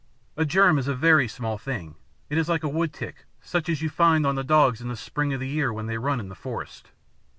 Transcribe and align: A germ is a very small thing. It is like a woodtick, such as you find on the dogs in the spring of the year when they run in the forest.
A 0.35 0.45
germ 0.45 0.79
is 0.79 0.87
a 0.87 0.95
very 0.95 1.27
small 1.27 1.59
thing. 1.59 1.93
It 2.27 2.39
is 2.39 2.49
like 2.49 2.63
a 2.63 2.67
woodtick, 2.67 3.27
such 3.39 3.69
as 3.69 3.83
you 3.83 3.89
find 3.91 4.25
on 4.25 4.33
the 4.33 4.43
dogs 4.43 4.81
in 4.81 4.87
the 4.87 4.97
spring 4.97 5.31
of 5.31 5.39
the 5.39 5.47
year 5.47 5.71
when 5.71 5.85
they 5.85 5.99
run 5.99 6.19
in 6.19 6.27
the 6.27 6.33
forest. 6.33 6.89